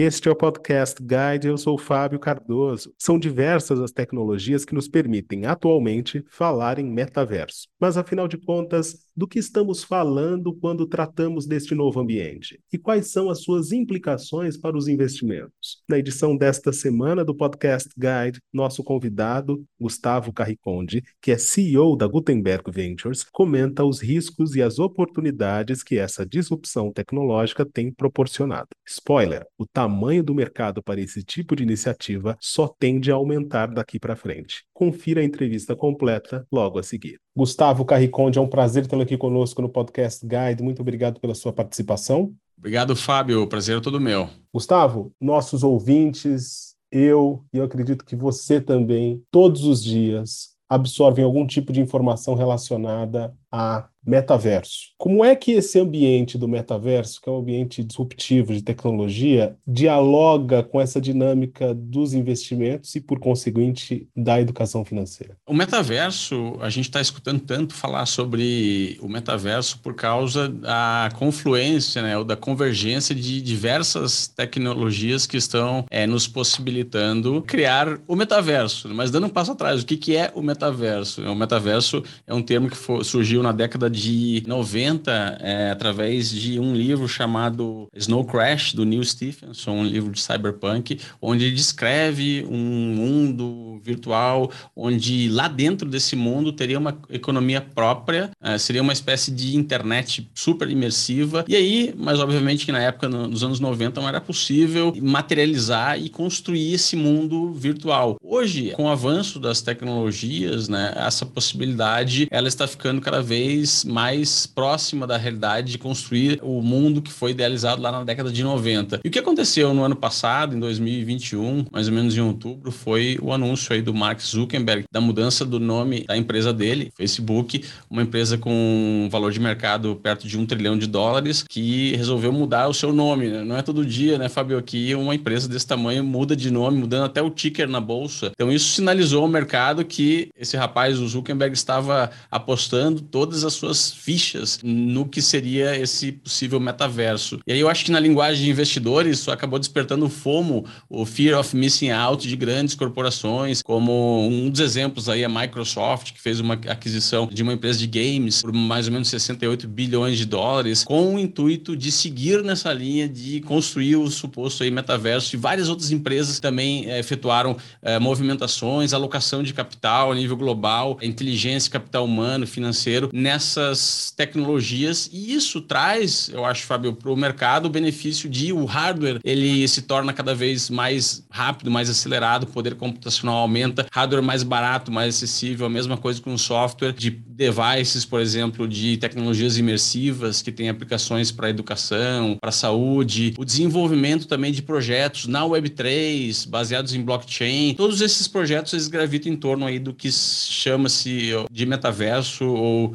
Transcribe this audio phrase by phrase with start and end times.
[0.00, 2.94] Este é o Podcast Guide, eu sou Fábio Cardoso.
[2.96, 7.66] São diversas as tecnologias que nos permitem atualmente falar em metaverso.
[7.80, 12.60] Mas afinal de contas, do que estamos falando quando tratamos deste novo ambiente?
[12.72, 15.82] E quais são as suas implicações para os investimentos?
[15.90, 22.06] Na edição desta semana do Podcast Guide, nosso convidado, Gustavo Carriconde, que é CEO da
[22.06, 28.68] Gutenberg Ventures, comenta os riscos e as oportunidades que essa disrupção tecnológica tem proporcionado.
[28.86, 33.98] Spoiler: o tamanho do mercado para esse tipo de iniciativa só tende a aumentar daqui
[33.98, 34.62] para frente.
[34.72, 37.18] Confira a entrevista completa logo a seguir.
[37.38, 40.62] Gustavo Carriconde, é um prazer tê-lo aqui conosco no Podcast Guide.
[40.62, 42.34] Muito obrigado pela sua participação.
[42.58, 43.42] Obrigado, Fábio.
[43.42, 44.28] O prazer é todo meu.
[44.52, 51.46] Gustavo, nossos ouvintes, eu e eu acredito que você também, todos os dias, absorvem algum
[51.46, 54.88] tipo de informação relacionada a metaverso.
[54.96, 60.62] Como é que esse ambiente do metaverso, que é um ambiente disruptivo de tecnologia, dialoga
[60.62, 65.36] com essa dinâmica dos investimentos e, por conseguinte, da educação financeira?
[65.46, 72.00] O metaverso, a gente está escutando tanto falar sobre o metaverso por causa da confluência,
[72.00, 78.88] né, ou da convergência de diversas tecnologias que estão é, nos possibilitando criar o metaverso.
[78.88, 81.22] Mas dando um passo atrás, o que, que é o metaverso?
[81.22, 83.04] O metaverso é um termo que for,
[83.38, 88.84] surgiu na década de de 90 é, através de um livro chamado Snow Crash, do
[88.84, 95.88] Neil Stephenson, um livro de cyberpunk, onde ele descreve um mundo virtual onde lá dentro
[95.88, 101.44] desse mundo teria uma economia própria, é, seria uma espécie de internet super imersiva.
[101.48, 106.00] E aí, mas obviamente que na época, no, nos anos 90, não era possível materializar
[106.00, 108.16] e construir esse mundo virtual.
[108.22, 114.46] Hoje, com o avanço das tecnologias, né, essa possibilidade ela está ficando cada vez mais
[114.46, 119.00] próxima da realidade de construir o mundo que foi idealizado lá na década de 90.
[119.04, 123.18] E o que aconteceu no ano passado, em 2021, mais ou menos em outubro, foi
[123.20, 128.02] o anúncio aí do Mark Zuckerberg da mudança do nome da empresa dele, Facebook, uma
[128.02, 132.68] empresa com um valor de mercado perto de um trilhão de dólares, que resolveu mudar
[132.68, 133.28] o seu nome.
[133.44, 137.04] Não é todo dia, né, Fabio, que uma empresa desse tamanho muda de nome, mudando
[137.04, 138.32] até o ticker na bolsa.
[138.34, 143.90] Então isso sinalizou ao mercado que esse rapaz, o Zuckerberg, estava apostando todas as suas
[143.90, 147.40] fichas no que seria esse possível metaverso.
[147.44, 151.04] E aí eu acho que na linguagem de investidores isso acabou despertando o FOMO, o
[151.04, 156.20] Fear of Missing Out de grandes corporações, como um dos exemplos aí a Microsoft, que
[156.20, 160.24] fez uma aquisição de uma empresa de games por mais ou menos 68 bilhões de
[160.24, 165.36] dólares, com o intuito de seguir nessa linha de construir o suposto aí metaverso e
[165.36, 171.68] várias outras empresas também é, efetuaram é, movimentações, alocação de capital a nível global, inteligência,
[171.68, 177.66] capital humano, financeiro nessa essas tecnologias e isso traz, eu acho, Fábio, para o mercado
[177.66, 182.46] o benefício de o hardware ele se torna cada vez mais rápido, mais acelerado, o
[182.46, 188.04] poder computacional aumenta, hardware mais barato, mais acessível, a mesma coisa com software de devices,
[188.04, 194.52] por exemplo, de tecnologias imersivas que têm aplicações para educação, para saúde, o desenvolvimento também
[194.52, 197.74] de projetos na Web3, baseados em blockchain.
[197.74, 202.94] Todos esses projetos eles gravitam em torno aí do que chama-se de metaverso ou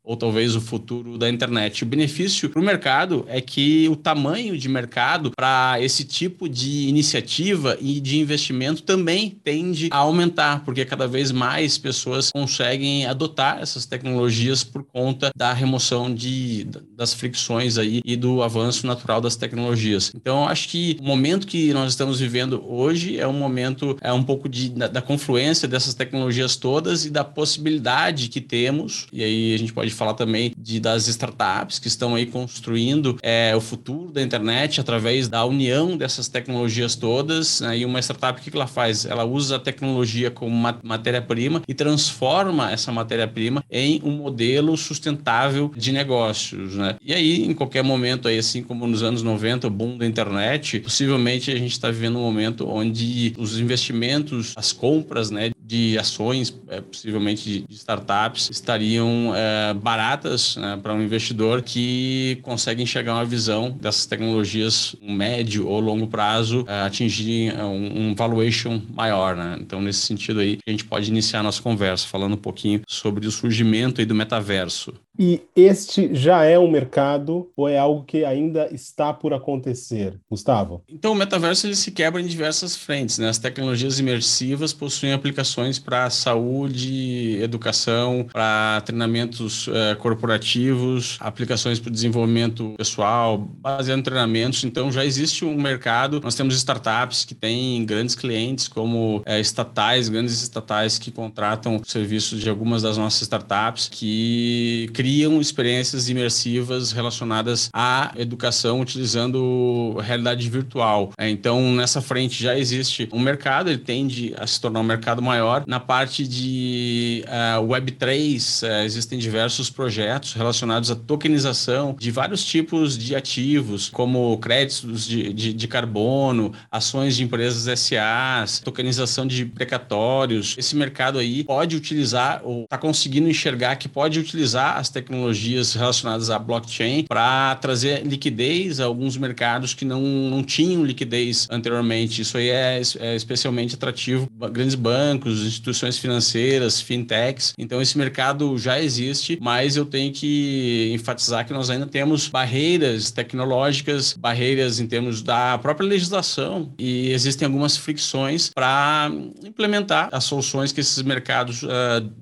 [0.03, 1.83] ou talvez o futuro da internet.
[1.83, 6.87] O benefício para o mercado é que o tamanho de mercado para esse tipo de
[6.87, 13.59] iniciativa e de investimento também tende a aumentar, porque cada vez mais pessoas conseguem adotar
[13.61, 19.35] essas tecnologias por conta da remoção de, das fricções aí e do avanço natural das
[19.35, 20.11] tecnologias.
[20.15, 24.23] Então, acho que o momento que nós estamos vivendo hoje é um momento, é um
[24.23, 29.53] pouco de, da, da confluência dessas tecnologias todas e da possibilidade que temos, e aí
[29.53, 34.11] a gente pode falar também de, das startups que estão aí construindo é, o futuro
[34.11, 37.61] da internet através da união dessas tecnologias todas.
[37.61, 37.79] Né?
[37.79, 39.05] E uma startup, o que ela faz?
[39.05, 45.91] Ela usa a tecnologia como matéria-prima e transforma essa matéria-prima em um modelo sustentável de
[45.91, 46.75] negócios.
[46.75, 46.95] Né?
[47.03, 50.79] E aí, em qualquer momento, aí, assim como nos anos 90, o boom da internet,
[50.79, 56.53] possivelmente a gente está vivendo um momento onde os investimentos, as compras né, de ações,
[56.67, 63.15] é, possivelmente de, de, startups, estariam é, baratas né, para um investidor que consegue enxergar
[63.15, 69.35] uma visão dessas tecnologias médio ou longo prazo é, atingirem é, um, um, valuation maior.
[69.35, 69.57] Né?
[69.59, 73.31] Então, nesse sentido aí, a gente pode iniciar nossa conversa falando um pouquinho sobre o
[73.31, 74.93] surgimento aí do metaverso.
[75.19, 80.17] E este já é um mercado ou é algo que ainda está por acontecer?
[80.29, 80.83] Gustavo?
[80.89, 83.17] Então, o metaverso ele se quebra em diversas frentes.
[83.17, 83.27] Né?
[83.27, 92.73] As tecnologias imersivas possuem aplicações para saúde, educação, para treinamentos uh, corporativos, aplicações para desenvolvimento
[92.77, 94.63] pessoal, baseado em treinamentos.
[94.63, 96.21] Então, já existe um mercado.
[96.23, 102.39] Nós temos startups que têm grandes clientes, como uh, estatais, grandes estatais que contratam serviços
[102.39, 111.11] de algumas das nossas startups, que criam experiências imersivas relacionadas à educação utilizando realidade virtual.
[111.17, 115.19] É, então, nessa frente já existe um mercado, ele tende a se tornar um mercado
[115.19, 115.63] maior.
[115.65, 122.95] Na parte de uh, Web3, uh, existem diversos projetos relacionados à tokenização de vários tipos
[122.95, 130.53] de ativos, como créditos de, de, de carbono, ações de empresas SAs, tokenização de precatórios.
[130.59, 136.29] Esse mercado aí pode utilizar, ou está conseguindo enxergar que pode utilizar as tecnologias relacionadas
[136.29, 142.21] à blockchain para trazer liquidez a alguns mercados que não, não tinham liquidez anteriormente.
[142.21, 147.53] Isso aí é, é especialmente atrativo grandes bancos, instituições financeiras, fintechs.
[147.57, 153.11] Então esse mercado já existe, mas eu tenho que enfatizar que nós ainda temos barreiras
[153.11, 159.09] tecnológicas, barreiras em termos da própria legislação e existem algumas fricções para
[159.43, 161.69] implementar as soluções que esses mercados uh,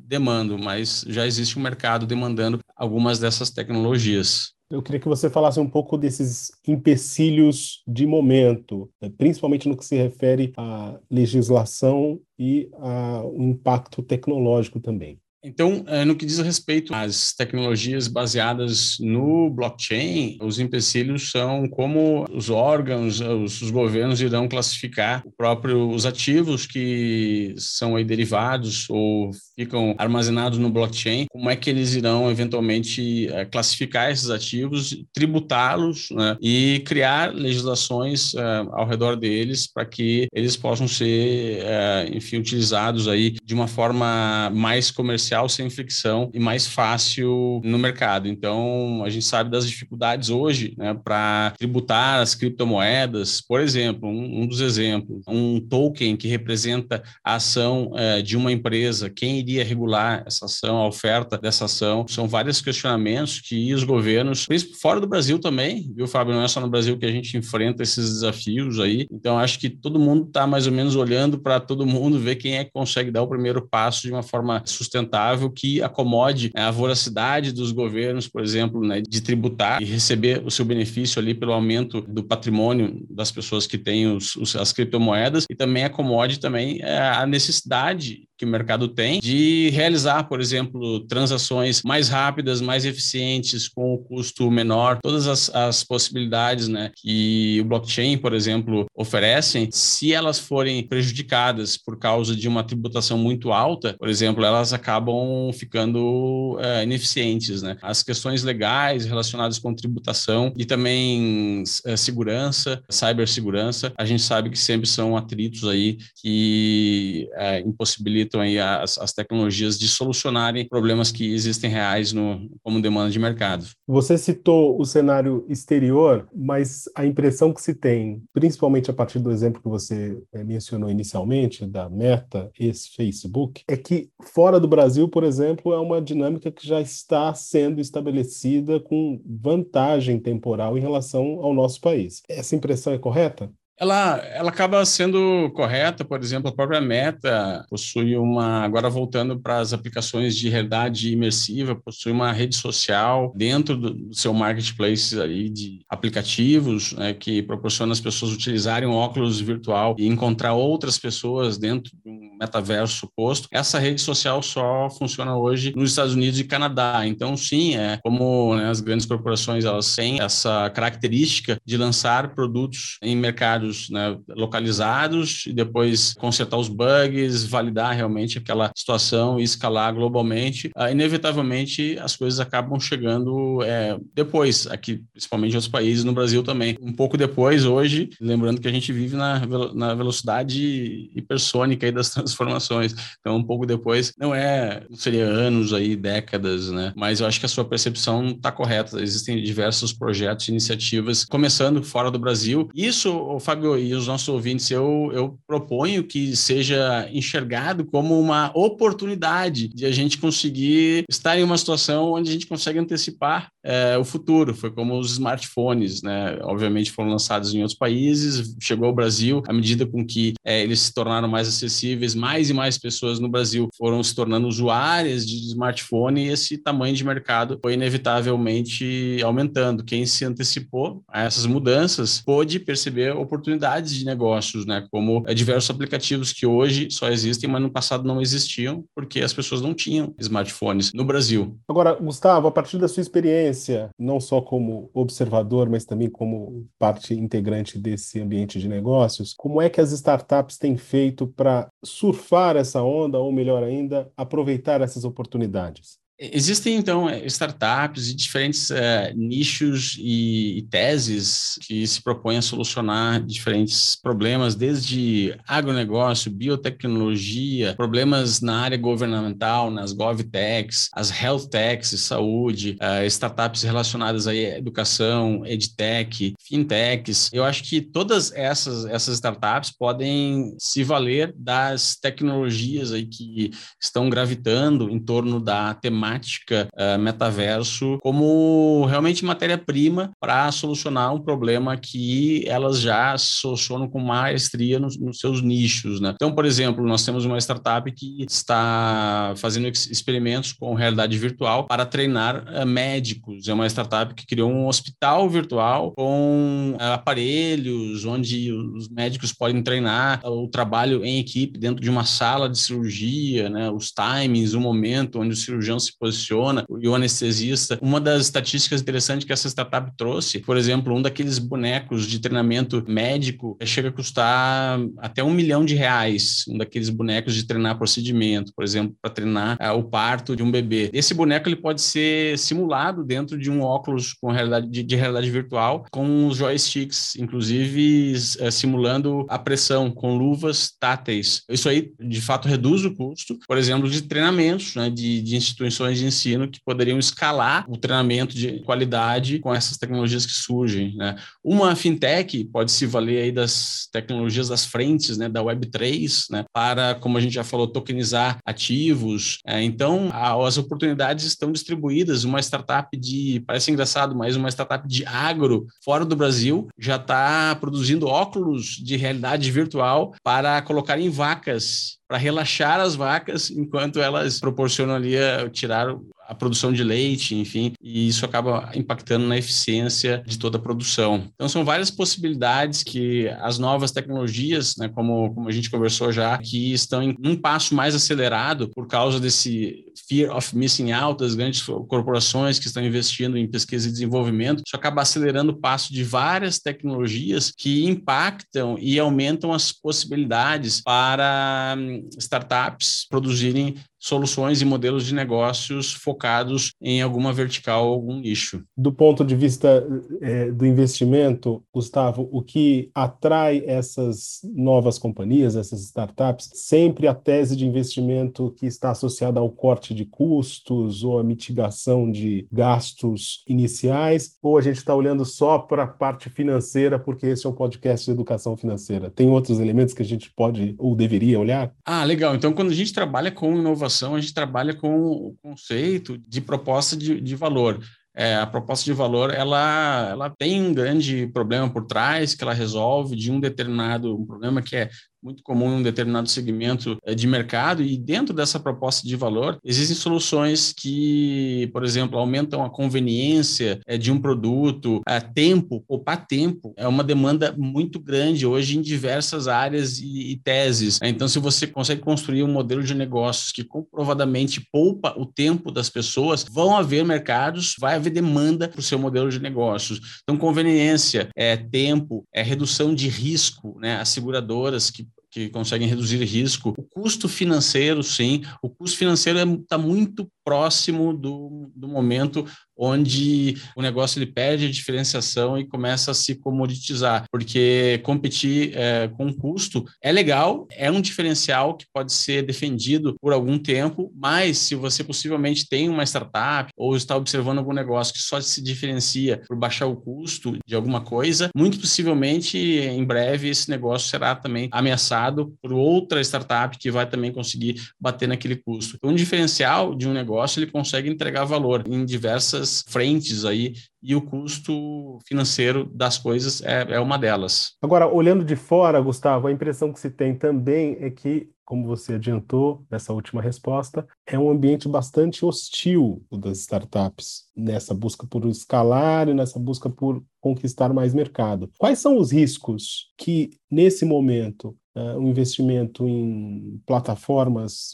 [0.09, 4.53] demandam, mas já existe um mercado demandando algumas dessas tecnologias.
[4.71, 9.85] Eu queria que você falasse um pouco desses empecilhos de momento, né, principalmente no que
[9.85, 15.19] se refere à legislação e ao impacto tecnológico também.
[15.43, 22.25] Então, eh, no que diz respeito às tecnologias baseadas no blockchain, os empecilhos são como
[22.29, 29.31] os órgãos, os, governos irão classificar o próprio, os ativos que são aí derivados ou
[29.55, 36.09] ficam armazenados no blockchain, como é que eles irão eventualmente eh, classificar esses ativos, tributá-los
[36.11, 42.37] né, e criar legislações uh, ao redor deles para que eles possam ser, uh, enfim,
[42.37, 48.27] utilizados aí de uma forma mais comercial comercial sem fricção e mais fácil no mercado.
[48.27, 53.41] Então, a gente sabe das dificuldades hoje né, para tributar as criptomoedas.
[53.41, 58.51] Por exemplo, um, um, dos exemplos, um token que representa a ação é, de uma
[58.51, 62.05] empresa, quem iria regular essa ação, a oferta dessa ação?
[62.07, 64.47] São vários questionamentos que os governos,
[64.81, 66.33] fora do Brasil também, viu, Fábio?
[66.33, 69.07] Não é só no Brasil que a gente enfrenta esses desafios aí.
[69.11, 72.57] Então, acho que todo mundo está mais ou menos olhando para todo mundo ver quem
[72.57, 76.61] é que consegue dar o primeiro passo de uma forma sustentável sustentável que acomode né,
[76.61, 81.33] a voracidade dos governos, por exemplo, né, de tributar e receber o seu benefício ali
[81.33, 86.39] pelo aumento do patrimônio das pessoas que têm os, os, as criptomoedas e também acomode
[86.39, 92.61] também é, a necessidade que o mercado tem de realizar, por exemplo, transações mais rápidas,
[92.61, 98.33] mais eficientes, com o custo menor, todas as, as possibilidades né, que o blockchain, por
[98.33, 104.45] exemplo, oferecem, se elas forem prejudicadas por causa de uma tributação muito alta, por exemplo,
[104.45, 107.61] elas acabam ficando é, ineficientes.
[107.61, 107.75] Né?
[107.81, 114.57] As questões legais relacionadas com tributação e também é, segurança, cibersegurança, a gente sabe que
[114.57, 121.11] sempre são atritos aí que é, impossibilitam facilitam aí as, as tecnologias de solucionarem problemas
[121.11, 123.65] que existem reais no, como demanda de mercado.
[123.87, 129.31] Você citou o cenário exterior, mas a impressão que se tem, principalmente a partir do
[129.31, 135.09] exemplo que você é, mencionou inicialmente, da Meta, esse Facebook, é que fora do Brasil,
[135.09, 141.39] por exemplo, é uma dinâmica que já está sendo estabelecida com vantagem temporal em relação
[141.41, 142.21] ao nosso país.
[142.29, 143.51] Essa impressão é correta?
[143.79, 149.59] Ela, ela acaba sendo correta, por exemplo, a própria Meta possui uma, agora voltando para
[149.59, 155.79] as aplicações de realidade imersiva, possui uma rede social dentro do seu marketplace aí de
[155.87, 161.91] aplicativos, né, que proporciona as pessoas utilizarem um óculos virtual e encontrar outras pessoas dentro
[162.03, 163.47] de um metaverso suposto.
[163.51, 167.05] Essa rede social só funciona hoje nos Estados Unidos e Canadá.
[167.05, 172.97] Então, sim, é como né, as grandes corporações elas têm essa característica de lançar produtos
[173.01, 179.93] em mercados né, localizados e depois consertar os bugs, validar realmente aquela situação e escalar
[179.93, 180.69] globalmente.
[180.75, 186.43] Uh, inevitavelmente, as coisas acabam chegando é, depois, aqui, principalmente em outros países, no Brasil
[186.43, 186.77] também.
[186.81, 189.41] Um pouco depois, hoje, lembrando que a gente vive na,
[189.73, 192.95] na velocidade hipersônica das transformações.
[193.19, 196.93] Então, um pouco depois, não é, seria anos aí, décadas, né?
[196.95, 199.01] Mas eu acho que a sua percepção está correta.
[199.01, 202.69] Existem diversos projetos, iniciativas, começando fora do Brasil.
[202.73, 209.67] Isso, Fábio, e os nossos ouvintes, eu, eu proponho que seja enxergado como uma oportunidade
[209.67, 214.03] de a gente conseguir estar em uma situação onde a gente consegue antecipar é, o
[214.03, 214.53] futuro.
[214.53, 216.39] Foi como os smartphones, né?
[216.41, 220.79] Obviamente foram lançados em outros países, chegou ao Brasil, à medida com que é, eles
[220.79, 225.35] se tornaram mais acessíveis, mais e mais pessoas no Brasil foram se tornando usuárias de
[225.47, 229.83] smartphone e esse tamanho de mercado foi inevitavelmente aumentando.
[229.83, 234.87] Quem se antecipou a essas mudanças pôde perceber oportunidades de negócios, né?
[234.91, 239.33] Como é, diversos aplicativos que hoje só existem, mas no passado não existiam, porque as
[239.33, 241.57] pessoas não tinham smartphones no Brasil.
[241.67, 247.13] Agora, Gustavo, a partir da sua experiência, não só como observador, mas também como parte
[247.13, 252.81] integrante desse ambiente de negócios, como é que as startups têm feito para surfar essa
[252.81, 255.99] onda, ou melhor ainda, aproveitar essas oportunidades?
[256.21, 258.75] Existem, então, startups e diferentes uh,
[259.15, 268.41] nichos e, e, teses que se propõem a solucionar diferentes problemas, desde agronegócio, biotecnologia, problemas
[268.41, 276.33] na área governamental, nas GovTechs, as Health Techs, saúde, uh, startups relacionadas à educação, EdTech,
[276.37, 277.29] FinTechs.
[277.31, 284.09] Eu acho que todas essas, essas startups podem se valer das tecnologias aí que estão
[284.09, 291.77] gravitando em torno da temática temática uh, metaverso como realmente matéria-prima para solucionar um problema
[291.77, 295.99] que elas já solucionam com maestria nos, nos, seus nichos.
[295.99, 296.13] Né?
[296.15, 301.85] Então, por exemplo, nós temos uma startup que está fazendo experimentos com realidade virtual para
[301.85, 303.47] treinar uh, médicos.
[303.47, 309.61] É uma startup que criou um hospital virtual com uh, aparelhos onde os médicos podem
[309.61, 313.69] treinar o trabalho em equipe dentro de uma sala de cirurgia, né?
[313.69, 317.77] os timings, o momento onde o cirurgião se posiciona e o anestesista.
[317.81, 322.83] Uma das estatísticas interessantes que essa startup trouxe, por exemplo, um daqueles bonecos de treinamento
[322.87, 328.53] médico chega a custar até um milhão de reais, um daqueles bonecos de treinar procedimento,
[328.55, 330.89] por exemplo, para treinar uh, o parto de um bebê.
[330.93, 335.29] Esse boneco ele pode ser simulado dentro de um óculos com realidade de, de realidade
[335.29, 341.43] virtual, com os joysticks, inclusive uh, simulando a pressão com luvas táteis.
[341.49, 345.88] Isso aí, de fato, reduz o custo, por exemplo, de treinamentos né, de, de instituições
[345.97, 350.95] de ensino que poderiam escalar o treinamento de qualidade com essas tecnologias que surgem.
[350.95, 351.15] Né?
[351.43, 356.95] Uma fintech pode se valer aí das tecnologias das frentes, né, da Web3, né, para,
[356.95, 359.39] como a gente já falou, tokenizar ativos.
[359.45, 362.23] É, então, a, as oportunidades estão distribuídas.
[362.23, 367.55] Uma startup de, parece engraçado, mas uma startup de agro fora do Brasil já está
[367.55, 374.39] produzindo óculos de realidade virtual para colocar em vacas para relaxar as vacas enquanto elas
[374.39, 375.95] proporcionam ali a, tirar
[376.29, 381.23] a produção de leite, enfim, e isso acaba impactando na eficiência de toda a produção.
[381.33, 386.37] Então, são várias possibilidades que as novas tecnologias, né, como, como a gente conversou já,
[386.37, 391.33] que estão em um passo mais acelerado por causa desse fear of missing out das
[391.33, 396.03] grandes corporações que estão investindo em pesquisa e desenvolvimento, isso acaba acelerando o passo de
[396.03, 405.05] várias tecnologias que impactam e aumentam as possibilidades para hum, startups produzirem soluções e modelos
[405.05, 408.63] de negócios focados em alguma vertical, algum nicho.
[408.75, 409.85] Do ponto de vista
[410.21, 417.55] é, do investimento, Gustavo, o que atrai essas novas companhias, essas startups, sempre a tese
[417.55, 424.37] de investimento que está associada ao corte de custos ou a mitigação de gastos iniciais,
[424.41, 428.05] ou a gente está olhando só para a parte financeira, porque esse é um podcast
[428.05, 429.09] de educação financeira.
[429.09, 431.73] Tem outros elementos que a gente pode ou deveria olhar?
[431.83, 432.35] Ah, legal.
[432.35, 436.39] Então, quando a gente trabalha com inovação, inovação, a gente trabalha com o conceito de
[436.39, 437.83] proposta de, de valor.
[438.15, 442.53] É, a proposta de valor ela, ela tem um grande problema por trás que ela
[442.53, 444.89] resolve de um determinado um problema que é
[445.21, 449.59] muito comum em um determinado segmento eh, de mercado e dentro dessa proposta de valor
[449.63, 456.25] existem soluções que, por exemplo, aumentam a conveniência eh, de um produto, a tempo, poupar
[456.25, 460.99] tempo é uma demanda muito grande hoje em diversas áreas e, e teses.
[461.03, 465.89] Então, se você consegue construir um modelo de negócios que comprovadamente poupa o tempo das
[465.89, 470.19] pessoas, vão haver mercados, vai haver demanda para o seu modelo de negócios.
[470.23, 473.97] Então, conveniência, é tempo, é redução de risco, né?
[473.97, 476.73] As seguradoras que que conseguem reduzir risco.
[476.77, 482.45] O custo financeiro, sim, o custo financeiro está é, muito próximo do, do momento
[482.79, 489.09] onde o negócio ele perde a diferenciação e começa a se comoditizar, porque competir é,
[489.09, 494.57] com custo é legal, é um diferencial que pode ser defendido por algum tempo, mas
[494.57, 499.41] se você possivelmente tem uma startup ou está observando algum negócio que só se diferencia
[499.47, 504.69] por baixar o custo de alguma coisa, muito possivelmente em breve esse negócio será também
[504.71, 508.95] ameaçado por outra startup que vai também conseguir bater naquele custo.
[508.95, 514.15] Então, um diferencial de um negócio ele consegue entregar valor em diversas frentes aí e
[514.15, 517.73] o custo financeiro das coisas é, é uma delas.
[517.81, 522.15] Agora, olhando de fora, Gustavo, a impressão que se tem também é que como você
[522.15, 529.29] adiantou nessa última resposta, é um ambiente bastante hostil das startups nessa busca por escalar
[529.29, 531.69] e nessa busca por conquistar mais mercado.
[531.77, 537.91] Quais são os riscos que, nesse momento, o investimento em plataformas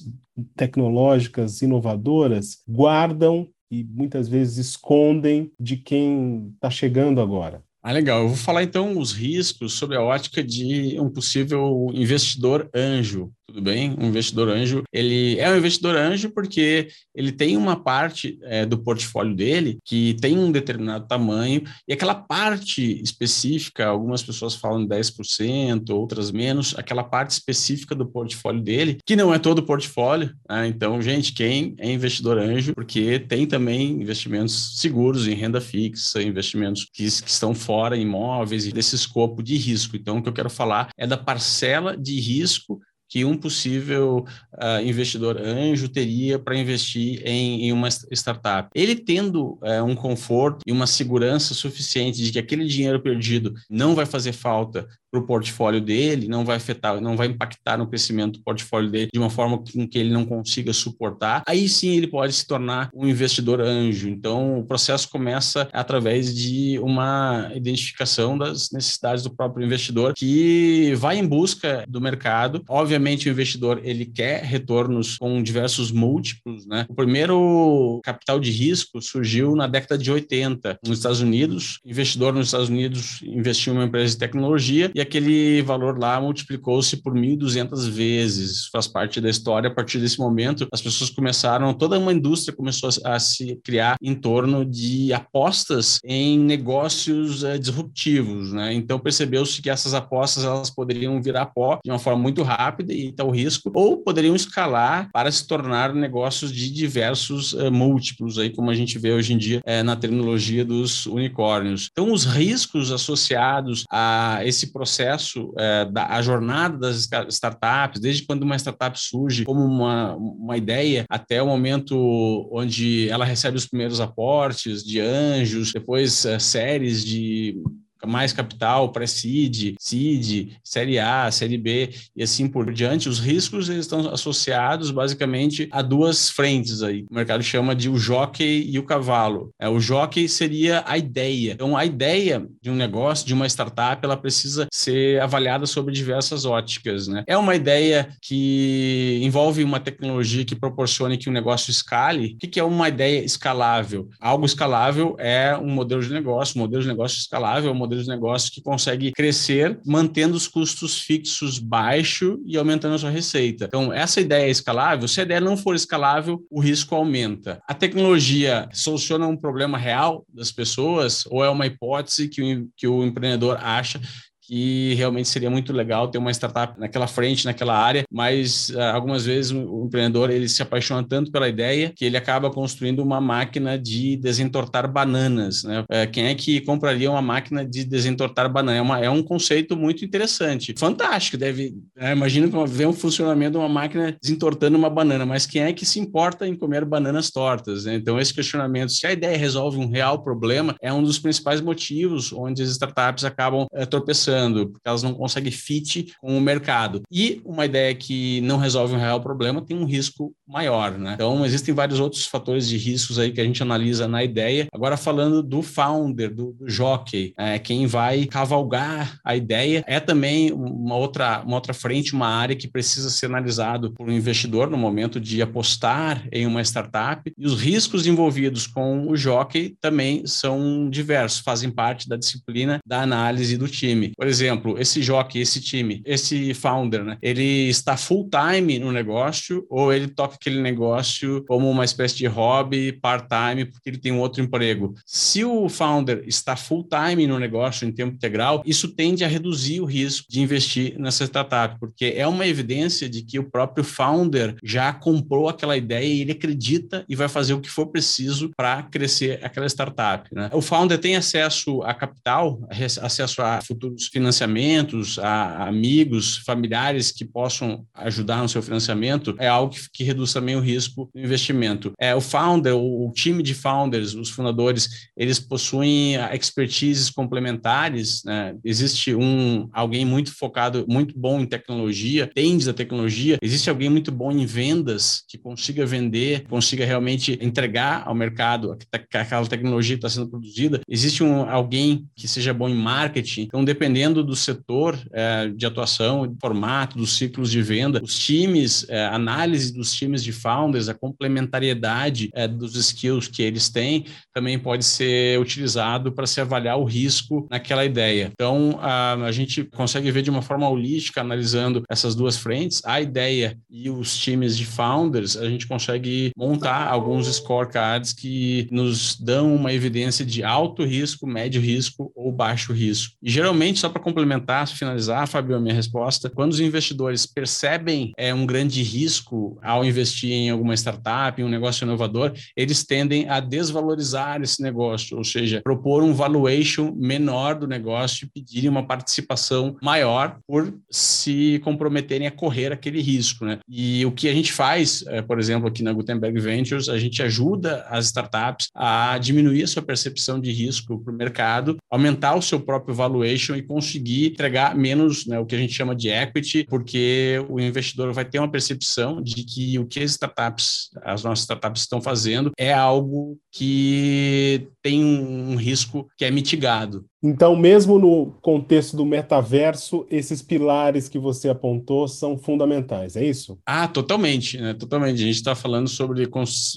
[0.56, 7.64] tecnológicas inovadoras guardam e muitas vezes escondem de quem está chegando agora.
[7.82, 8.24] Ah, legal.
[8.24, 13.64] Eu vou falar então os riscos sobre a ótica de um possível investidor anjo tudo
[13.64, 13.96] bem?
[13.98, 18.78] Um investidor anjo, ele é um investidor anjo porque ele tem uma parte é, do
[18.78, 25.90] portfólio dele que tem um determinado tamanho e aquela parte específica, algumas pessoas falam 10%,
[25.92, 30.36] outras menos, aquela parte específica do portfólio dele, que não é todo o portfólio.
[30.50, 30.68] Né?
[30.68, 36.86] Então, gente, quem é investidor anjo, porque tem também investimentos seguros em renda fixa, investimentos
[36.92, 39.96] que, que estão fora, imóveis, e desse escopo de risco.
[39.96, 44.82] Então, o que eu quero falar é da parcela de risco que um possível uh,
[44.84, 48.70] investidor anjo teria para investir em, em, uma startup.
[48.74, 53.96] Ele tendo uh, um conforto e uma segurança suficiente de que aquele dinheiro perdido não
[53.96, 58.40] vai fazer falta para o portfólio dele, não vai afetar, não vai impactar no crescimento
[58.40, 62.08] do portfólio dele de uma forma com que ele não consiga suportar, aí sim ele
[62.08, 64.10] pode se tornar um investidor anjo.
[64.10, 71.18] Então, o processo começa através de uma identificação das necessidades do próprio investidor que vai
[71.18, 72.64] em busca do mercado.
[72.68, 76.86] Obviamente, o investidor ele quer retornos com diversos múltiplos, né?
[76.90, 81.80] O primeiro capital de risco surgiu na década de 80 nos Estados Unidos.
[81.86, 86.20] O investidor nos Estados Unidos investiu em uma empresa de tecnologia e aquele valor lá
[86.20, 88.68] multiplicou-se por 1.200 vezes.
[88.72, 89.70] Faz parte da história.
[89.70, 93.96] A partir desse momento, as pessoas começaram, toda uma indústria começou a, a se criar
[94.02, 98.74] em torno de apostas em negócios é, disruptivos, né?
[98.74, 103.12] Então percebeu-se que essas apostas elas poderiam virar pó de uma forma muito rápida e
[103.12, 108.70] tal risco, ou poderiam escalar para se tornar negócios de diversos é, múltiplos aí, como
[108.70, 111.90] a gente vê hoje em dia é, na terminologia dos unicórnios.
[111.92, 118.24] Então os riscos associados a esse processo processo, é, da, a jornada das startups, desde
[118.26, 123.66] quando uma startup surge como uma, uma ideia até o momento onde ela recebe os
[123.66, 127.62] primeiros aportes de anjos, depois é, séries de
[128.06, 133.70] mais capital para seed, seed, série A, série B e assim por diante, os riscos
[133.70, 137.06] eles estão associados basicamente a duas frentes aí.
[137.10, 139.52] O mercado chama de o jockey e o cavalo.
[139.60, 141.54] É, o jockey seria a ideia.
[141.54, 146.46] Então, a ideia de um negócio, de uma startup, ela precisa ser avaliada sobre diversas
[146.46, 147.24] óticas, né?
[147.28, 152.36] É uma ideia que envolve uma tecnologia que proporcione que o um negócio escale.
[152.36, 154.10] O que é uma ideia escalável?
[154.20, 157.95] Algo escalável é um modelo de negócio, um modelo de negócio escalável é um modelo
[157.96, 163.10] modelo de negócio que consegue crescer mantendo os custos fixos baixo e aumentando a sua
[163.10, 163.66] receita.
[163.66, 165.08] Então, essa ideia é escalável.
[165.08, 167.62] Se a ideia não for escalável, o risco aumenta.
[167.68, 172.88] A tecnologia soluciona um problema real das pessoas ou é uma hipótese que o, que
[172.88, 174.02] o empreendedor acha
[174.48, 179.26] que realmente seria muito legal ter uma startup naquela frente, naquela área, mas uh, algumas
[179.26, 183.78] vezes o empreendedor ele se apaixona tanto pela ideia que ele acaba construindo uma máquina
[183.78, 185.64] de desentortar bananas.
[185.64, 185.82] Né?
[185.82, 188.78] Uh, quem é que compraria uma máquina de desentortar banana?
[188.78, 191.38] É, uma, é um conceito muito interessante, fantástico.
[191.38, 195.74] Deve, uh, imagina ver um funcionamento de uma máquina desentortando uma banana, mas quem é
[195.74, 197.86] que se importa em comer bananas tortas?
[197.86, 197.96] Né?
[197.96, 202.32] Então esse questionamento, se a ideia resolve um real problema, é um dos principais motivos
[202.32, 204.35] onde as startups acabam uh, tropeçando
[204.68, 207.02] porque elas não conseguem fit com o mercado.
[207.12, 211.14] E uma ideia que não resolve um real problema tem um risco maior, né?
[211.16, 214.68] Então, existem vários outros fatores de riscos aí que a gente analisa na ideia.
[214.74, 220.52] Agora, falando do founder, do, do jockey, é, quem vai cavalgar a ideia, é também
[220.52, 224.78] uma outra, uma outra frente, uma área que precisa ser analisado por um investidor no
[224.78, 227.32] momento de apostar em uma startup.
[227.38, 233.02] E os riscos envolvidos com o jockey também são diversos, fazem parte da disciplina da
[233.02, 234.12] análise do time.
[234.16, 237.16] Por por exemplo, esse jockey, esse time, esse founder, né?
[237.22, 242.26] Ele está full time no negócio ou ele toca aquele negócio como uma espécie de
[242.26, 244.96] hobby, part-time, porque ele tem um outro emprego.
[245.06, 249.80] Se o founder está full time no negócio em tempo integral, isso tende a reduzir
[249.80, 254.56] o risco de investir nessa startup, porque é uma evidência de que o próprio founder
[254.64, 258.82] já comprou aquela ideia e ele acredita e vai fazer o que for preciso para
[258.82, 260.28] crescer aquela startup.
[260.34, 260.50] Né?
[260.52, 267.86] O founder tem acesso a capital, acesso a futuros financiamentos, a amigos, familiares que possam
[267.94, 271.92] ajudar no seu financiamento, é algo que, que reduz também o risco do investimento.
[272.00, 278.24] É, o founder, o, o time de founders, os fundadores, eles possuem expertises complementares.
[278.24, 278.56] Né?
[278.64, 283.38] Existe um alguém muito focado, muito bom em tecnologia, tende da tecnologia.
[283.42, 288.78] Existe alguém muito bom em vendas que consiga vender, consiga realmente entregar ao mercado
[289.12, 290.80] que aquela tecnologia está sendo produzida.
[290.88, 293.42] Existe um, alguém que seja bom em marketing.
[293.42, 298.86] Então, dependendo do setor é, de atuação, do formato, dos ciclos de venda, os times,
[298.90, 304.58] é, análise dos times de founders, a complementariedade é, dos skills que eles têm, também
[304.58, 308.32] pode ser utilizado para se avaliar o risco naquela ideia.
[308.34, 313.02] Então, a, a gente consegue ver de uma forma holística, analisando essas duas frentes, a
[313.02, 319.56] ideia e os times de founders, a gente consegue montar alguns scorecards que nos dão
[319.56, 323.16] uma evidência de alto risco, médio risco ou baixo risco.
[323.22, 328.34] E geralmente, só para complementar, finalizar, Fabio, a minha resposta, quando os investidores percebem é,
[328.34, 333.40] um grande risco ao investir em alguma startup, em um negócio inovador, eles tendem a
[333.40, 339.78] desvalorizar esse negócio, ou seja, propor um valuation menor do negócio e pedirem uma participação
[339.82, 343.46] maior por se comprometerem a correr aquele risco.
[343.46, 343.60] Né?
[343.66, 347.24] E o que a gente faz, é, por exemplo, aqui na Gutenberg Ventures, a gente
[347.24, 352.42] ajuda as startups a diminuir a sua percepção de risco para o mercado, aumentar o
[352.42, 356.66] seu próprio valuation e conseguir entregar menos né, o que a gente chama de equity,
[356.68, 361.44] porque o investidor vai ter uma percepção de que o que as startups, as nossas
[361.44, 367.06] startups estão fazendo é algo que tem um risco que é mitigado.
[367.26, 373.58] Então, mesmo no contexto do metaverso, esses pilares que você apontou são fundamentais, é isso?
[373.66, 374.76] Ah, totalmente, né?
[374.76, 375.16] Totalmente.
[375.16, 376.28] A gente está falando sobre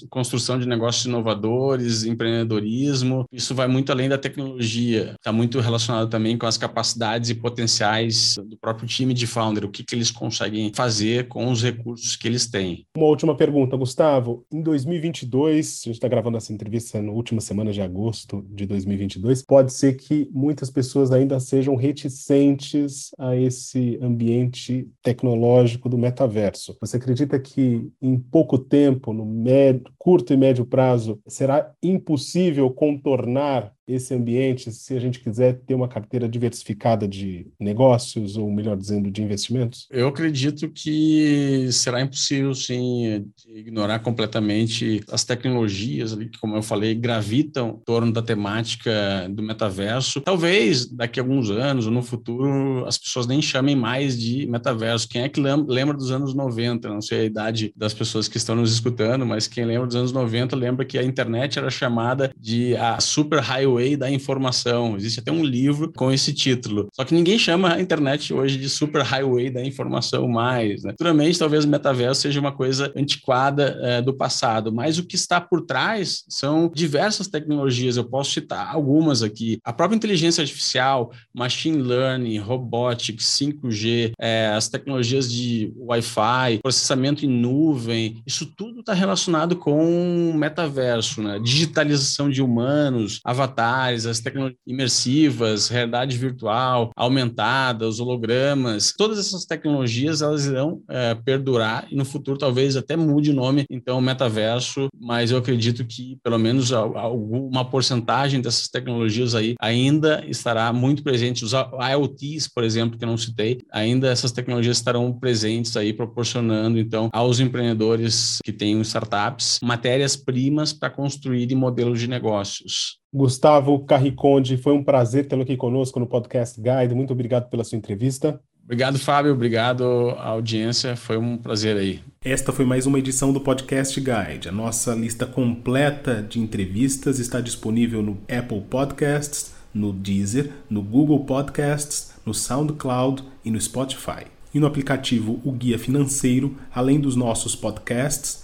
[0.09, 3.25] construção de negócios inovadores, empreendedorismo.
[3.31, 5.13] Isso vai muito além da tecnologia.
[5.19, 9.69] Está muito relacionado também com as capacidades e potenciais do próprio time de founder, o
[9.69, 12.87] que, que eles conseguem fazer com os recursos que eles têm.
[12.97, 14.43] Uma última pergunta, Gustavo.
[14.51, 19.43] Em 2022, a gente está gravando essa entrevista na última semana de agosto de 2022,
[19.43, 26.77] pode ser que muitas pessoas ainda sejam reticentes a esse ambiente tecnológico do metaverso.
[26.79, 33.73] Você acredita que em pouco tempo, no médio, curto e médio prazo, será impossível contornar
[33.93, 39.09] esse ambiente se a gente quiser ter uma carteira diversificada de negócios, ou melhor dizendo,
[39.09, 39.87] de investimentos?
[39.89, 46.93] Eu acredito que será impossível, sim, ignorar completamente as tecnologias ali, que, como eu falei,
[46.93, 48.91] gravitam em torno da temática
[49.29, 50.21] do metaverso.
[50.21, 55.07] Talvez daqui a alguns anos ou no futuro as pessoas nem chamem mais de metaverso.
[55.07, 56.89] Quem é que lembra dos anos 90?
[56.89, 60.11] Não sei a idade das pessoas que estão nos escutando, mas quem lembra dos anos
[60.11, 64.95] 90 lembra que a internet era chamada de a super highway Da Informação.
[64.97, 66.89] Existe até um livro com esse título.
[66.93, 70.83] Só que ninguém chama a internet hoje de Super Highway da Informação mais.
[70.83, 70.91] Né?
[70.91, 75.39] Futuramente, talvez o metaverso seja uma coisa antiquada é, do passado, mas o que está
[75.39, 77.95] por trás são diversas tecnologias.
[77.95, 79.59] Eu posso citar algumas aqui.
[79.63, 87.29] A própria inteligência artificial, machine learning, robotics, 5G, é, as tecnologias de Wi-Fi, processamento em
[87.29, 91.39] nuvem, isso tudo está relacionado com metaverso, né?
[91.39, 93.68] digitalização de humanos, avatar
[94.05, 101.87] as tecnologias imersivas, realidade virtual, aumentada, os hologramas, todas essas tecnologias elas irão é, perdurar
[101.91, 106.37] e no futuro talvez até mude o nome, então metaverso, mas eu acredito que pelo
[106.37, 111.43] menos alguma porcentagem dessas tecnologias aí ainda estará muito presente.
[111.43, 116.79] Os IoTs, por exemplo, que eu não citei, ainda essas tecnologias estarão presentes aí, proporcionando
[116.79, 122.99] então aos empreendedores que têm startups matérias-primas para construir modelos de negócios.
[123.13, 126.93] Gustavo Carriconde, foi um prazer tê-lo aqui conosco no Podcast Guide.
[126.93, 128.39] Muito obrigado pela sua entrevista.
[128.63, 129.33] Obrigado, Fábio.
[129.33, 130.95] Obrigado à audiência.
[130.95, 132.01] Foi um prazer aí.
[132.23, 134.47] Esta foi mais uma edição do Podcast Guide.
[134.47, 141.25] A nossa lista completa de entrevistas está disponível no Apple Podcasts, no Deezer, no Google
[141.25, 144.25] Podcasts, no SoundCloud e no Spotify.
[144.53, 148.43] E no aplicativo O Guia Financeiro, além dos nossos podcasts,